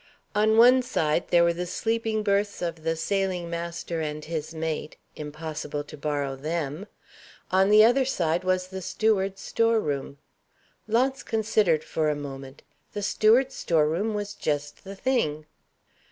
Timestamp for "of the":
2.63-2.95